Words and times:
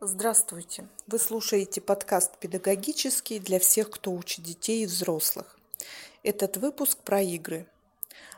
Здравствуйте! 0.00 0.86
Вы 1.08 1.18
слушаете 1.18 1.80
подкаст 1.80 2.38
«Педагогический» 2.38 3.40
для 3.40 3.58
всех, 3.58 3.90
кто 3.90 4.12
учит 4.12 4.44
детей 4.44 4.84
и 4.84 4.86
взрослых. 4.86 5.58
Этот 6.22 6.56
выпуск 6.56 6.98
про 6.98 7.20
игры. 7.20 7.66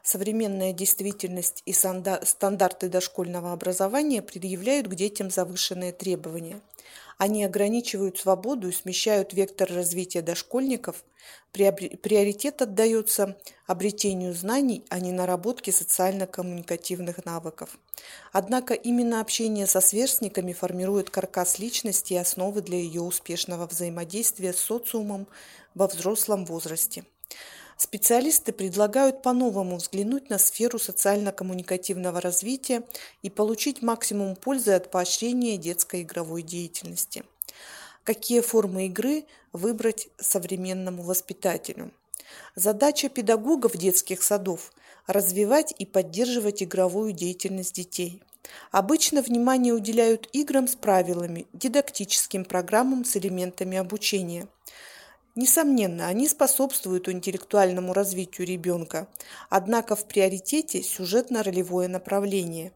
Современная 0.03 0.73
действительность 0.73 1.63
и 1.67 1.73
стандарты 1.73 2.89
дошкольного 2.89 3.53
образования 3.53 4.23
предъявляют 4.23 4.89
к 4.89 4.95
детям 4.95 5.31
завышенные 5.31 5.93
требования. 5.93 6.61
Они 7.19 7.45
ограничивают 7.45 8.19
свободу 8.19 8.69
и 8.69 8.73
смещают 8.73 9.35
вектор 9.35 9.71
развития 9.71 10.23
дошкольников. 10.23 11.05
Приоритет 11.53 12.63
отдается 12.63 13.37
обретению 13.67 14.33
знаний, 14.33 14.85
а 14.89 15.01
не 15.01 15.13
наработке 15.13 15.71
социально-коммуникативных 15.71 17.27
навыков. 17.27 17.79
Однако 18.33 18.73
именно 18.73 19.21
общение 19.21 19.67
со 19.67 19.83
сверстниками 19.83 20.55
формирует 20.55 21.11
каркас 21.11 21.59
личности 21.59 22.15
и 22.15 22.17
основы 22.17 22.63
для 22.63 22.79
ее 22.79 23.03
успешного 23.03 23.67
взаимодействия 23.67 24.55
с 24.55 24.59
социумом 24.59 25.27
во 25.75 25.89
взрослом 25.89 26.47
возрасте. 26.47 27.05
Специалисты 27.83 28.53
предлагают 28.53 29.23
по-новому 29.23 29.77
взглянуть 29.77 30.29
на 30.29 30.37
сферу 30.37 30.79
социально-коммуникативного 30.79 32.21
развития 32.21 32.83
и 33.23 33.31
получить 33.31 33.81
максимум 33.81 34.37
пользы 34.37 34.73
от 34.73 34.91
поощрения 34.91 35.57
детской 35.57 36.03
игровой 36.03 36.43
деятельности. 36.43 37.25
Какие 38.05 38.43
формы 38.43 38.85
игры 38.85 39.25
выбрать 39.55 40.09
современному 40.19 41.03
воспитателю? 41.03 41.91
Задача 42.55 43.09
педагогов 43.09 43.79
детских 43.79 44.23
садов– 44.23 44.75
развивать 45.07 45.75
и 45.79 45.87
поддерживать 45.87 46.63
игровую 46.63 47.13
деятельность 47.13 47.77
детей. 47.77 48.23
Обычно 48.73 49.23
внимание 49.23 49.73
уделяют 49.73 50.29
играм 50.35 50.69
с 50.69 50.75
правилами, 50.75 51.47
дидактическим 51.55 52.45
программам 52.45 53.07
с 53.07 53.17
элементами 53.17 53.79
обучения– 53.79 54.49
Несомненно, 55.37 56.09
они 56.09 56.29
способствуют 56.29 57.09
интеллектуальному 57.09 57.93
развитию 57.93 58.47
ребенка, 58.47 59.07
однако 59.49 59.95
в 59.95 60.07
приоритете 60.07 60.83
сюжетно-ролевое 60.83 61.89
направление. 61.89 62.73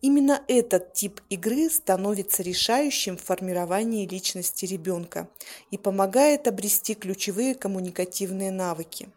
Именно 0.00 0.42
этот 0.46 0.92
тип 0.92 1.20
игры 1.28 1.68
становится 1.70 2.42
решающим 2.42 3.16
в 3.16 3.24
формировании 3.24 4.06
личности 4.06 4.64
ребенка 4.64 5.28
и 5.70 5.78
помогает 5.78 6.46
обрести 6.46 6.94
ключевые 6.94 7.54
коммуникативные 7.54 8.52
навыки. 8.52 9.08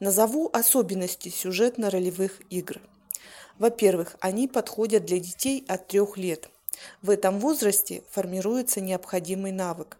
Назову 0.00 0.50
особенности 0.52 1.28
сюжетно-ролевых 1.28 2.40
игр. 2.50 2.80
Во-первых, 3.58 4.16
они 4.20 4.48
подходят 4.48 5.04
для 5.04 5.20
детей 5.20 5.64
от 5.68 5.86
трех 5.86 6.16
лет. 6.16 6.48
В 7.02 7.10
этом 7.10 7.38
возрасте 7.38 8.02
формируется 8.10 8.80
необходимый 8.80 9.52
навык. 9.52 9.98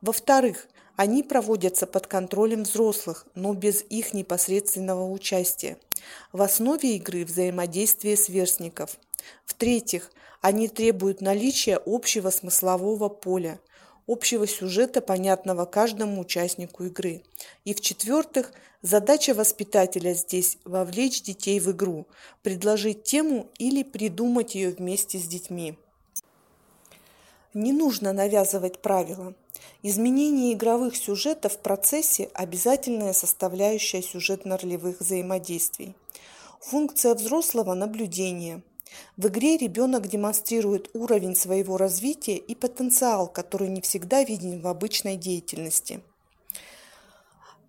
Во-вторых, 0.00 0.68
они 0.96 1.22
проводятся 1.22 1.86
под 1.86 2.06
контролем 2.06 2.64
взрослых, 2.64 3.26
но 3.34 3.54
без 3.54 3.82
их 3.88 4.12
непосредственного 4.12 5.10
участия. 5.10 5.78
В 6.32 6.42
основе 6.42 6.96
игры 6.96 7.24
взаимодействие 7.24 8.16
сверстников. 8.16 8.98
В-третьих, 9.46 10.10
они 10.40 10.68
требуют 10.68 11.20
наличия 11.20 11.80
общего 11.84 12.30
смыслового 12.30 13.08
поля, 13.08 13.60
общего 14.06 14.46
сюжета, 14.46 15.00
понятного 15.00 15.66
каждому 15.66 16.20
участнику 16.20 16.84
игры. 16.84 17.22
И 17.64 17.74
в-четвертых, 17.74 18.52
задача 18.82 19.34
воспитателя 19.34 20.14
здесь– 20.14 20.58
вовлечь 20.64 21.22
детей 21.22 21.60
в 21.60 21.70
игру, 21.70 22.06
предложить 22.42 23.04
тему 23.04 23.50
или 23.58 23.82
придумать 23.82 24.54
ее 24.54 24.70
вместе 24.70 25.18
с 25.18 25.26
детьми. 25.26 25.78
Не 27.54 27.72
нужно 27.72 28.12
навязывать 28.12 28.78
правила. 28.78 29.34
Изменение 29.82 30.52
игровых 30.52 30.94
сюжетов 30.94 31.54
в 31.54 31.58
процессе– 31.58 32.30
обязательная 32.34 33.12
составляющая 33.12 34.02
сюжетно-ролевых 34.02 35.00
взаимодействий. 35.00 35.96
Функция 36.60 37.12
взрослого– 37.12 37.74
наблюдение. 37.74 38.62
В 39.16 39.26
игре 39.26 39.56
ребенок 39.56 40.06
демонстрирует 40.06 40.90
уровень 40.94 41.34
своего 41.34 41.76
развития 41.76 42.36
и 42.36 42.54
потенциал, 42.54 43.26
который 43.26 43.68
не 43.68 43.80
всегда 43.80 44.22
виден 44.22 44.60
в 44.60 44.68
обычной 44.68 45.16
деятельности. 45.16 46.02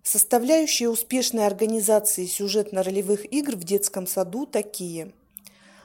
Составляющие 0.04 0.90
успешной 0.90 1.44
организации 1.44 2.26
сюжетно-ролевых 2.26 3.24
игр 3.24 3.56
в 3.56 3.64
детском 3.64 4.06
саду 4.06 4.46
такие– 4.46 5.10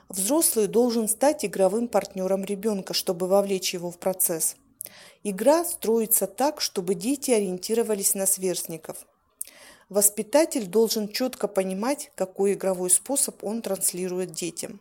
Взрослый 0.09 0.67
должен 0.67 1.09
стать 1.09 1.43
игровым 1.43 1.89
партнером 1.89 2.45
ребенка, 2.45 2.93
чтобы 2.93 3.27
вовлечь 3.27 3.73
его 3.73 3.91
в 3.91 3.97
процесс. 3.97 4.55
Игра 5.23 5.65
строится 5.65 6.27
так, 6.27 6.61
чтобы 6.61 6.95
дети 6.95 7.31
ориентировались 7.31 8.13
на 8.13 8.25
сверстников. 8.25 9.05
Воспитатель 9.89 10.65
должен 10.65 11.09
четко 11.09 11.49
понимать, 11.49 12.11
какой 12.15 12.53
игровой 12.53 12.89
способ 12.89 13.43
он 13.43 13.61
транслирует 13.61 14.31
детям. 14.31 14.79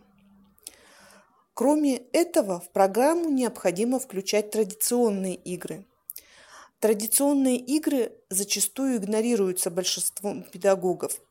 Кроме 1.54 2.02
этого, 2.12 2.60
в 2.60 2.70
программу 2.70 3.28
необходимо 3.28 3.98
включать 3.98 4.50
традиционные 4.52 5.34
игры. 5.34 5.84
Традиционные 6.78 7.56
игры 7.56 8.12
зачастую 8.30 8.98
игнорируются 8.98 9.70
большинством 9.70 10.44
педагогов– 10.44 11.20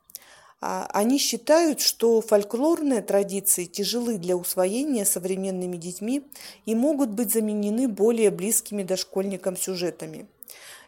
они 0.61 1.17
считают, 1.17 1.81
что 1.81 2.21
фольклорные 2.21 3.01
традиции 3.01 3.66
тяжелы 3.66 4.17
для 4.17 4.35
усвоения 4.35 5.05
современными 5.05 5.77
детьми 5.77 6.23
и 6.66 6.75
могут 6.75 7.09
быть 7.09 7.31
заменены 7.31 7.88
более 7.88 8.31
близкими 8.31 8.83
дошкольникам 8.83 9.57
сюжетами. 9.57 10.27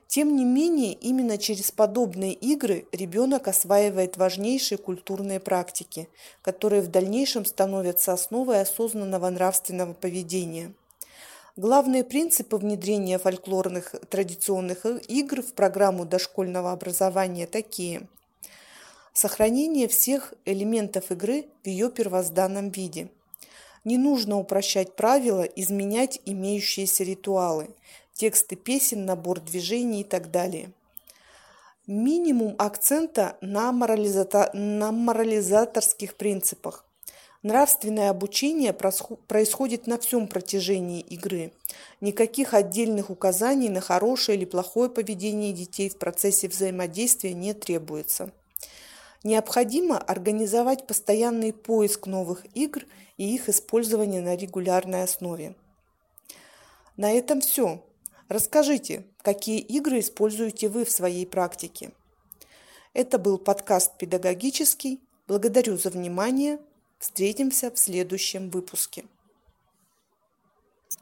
Тем 0.07 0.38
не 0.38 0.45
менее, 0.45 0.94
именно 0.94 1.38
через 1.38 1.69
подобные 1.69 2.31
игры 2.33 2.88
ребенок 2.94 3.50
осваивает 3.50 4.16
важнейшие 4.16 4.78
культурные 4.78 5.41
практики, 5.41 6.07
которые 6.41 6.81
в 6.81 6.88
дальнейшем 6.88 7.45
становятся 7.45 8.13
основой 8.13 8.61
осознанного 8.61 9.29
нравственного 9.29 9.94
поведения. 9.94 10.73
Главные 11.57 12.05
принципы 12.05 12.55
внедрения 12.55 13.19
фольклорных 13.19 13.95
традиционных 14.09 14.85
игр 15.09 15.41
в 15.41 15.53
программу 15.53 16.05
дошкольного 16.05 16.72
образования 16.72 17.47
такие– 17.47 18.07
Сохранение 19.19 19.88
всех 19.88 20.35
элементов 20.45 21.09
игры 21.09 21.47
в 21.63 21.67
ее 21.67 21.89
первозданном 21.89 22.69
виде. 22.69 23.09
Не 23.83 23.97
нужно 23.97 24.38
упрощать 24.38 24.95
правила, 24.95 25.41
изменять 25.41 26.22
имеющиеся 26.25 27.03
ритуалы, 27.03 27.69
тексты 28.13 28.55
песен, 28.55 29.05
набор 29.05 29.39
движений 29.39 30.01
и 30.01 30.03
так 30.03 30.29
далее. 30.29 30.72
Минимум 31.88 32.53
акцента 32.59 33.38
на, 33.41 33.72
морализата... 33.72 34.51
на 34.53 34.91
морализаторских 34.91 36.13
принципах. 36.13 36.85
Нравственное 37.41 38.11
обучение 38.11 38.72
происходит 38.72 39.88
на 39.88 39.97
всем 39.97 40.28
протяжении 40.28 41.01
игры. 41.01 41.53
Никаких 42.01 42.53
отдельных 42.53 43.09
указаний 43.09 43.69
на 43.69 43.81
хорошее 43.81 44.38
или 44.38 44.45
плохое 44.45 44.91
поведение 44.91 45.53
детей 45.53 45.89
в 45.89 45.97
процессе 45.97 46.47
взаимодействия 46.47 47.34
не 47.34 47.55
требуется. 47.55 48.31
Необходимо 49.23 49.97
организовать 49.97 50.85
постоянный 50.88 51.51
поиск 51.53 52.07
новых 52.07 52.45
игр 52.55 52.83
и 53.17 53.33
их 53.33 53.50
использование 53.50 54.22
на 54.22 54.35
регулярной 54.35 55.03
основе. 55.03 55.55
На 56.97 57.11
этом 57.11 57.41
все. 57.41 57.83
Расскажите, 58.29 59.05
какие 59.22 59.59
игры 59.59 60.00
используете 60.00 60.69
вы 60.69 60.85
в 60.85 60.91
своей 60.91 61.25
практике. 61.25 61.91
Это 62.94 63.17
был 63.17 63.38
подкаст 63.38 63.97
«Педагогический». 63.97 65.00
Благодарю 65.28 65.78
за 65.78 65.89
внимание. 65.89 66.59
Встретимся 66.99 67.69
в 67.69 67.78
следующем 67.78 68.49
выпуске. 68.49 69.05